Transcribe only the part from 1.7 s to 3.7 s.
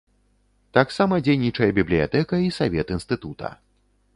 бібліятэка і савет інстытута.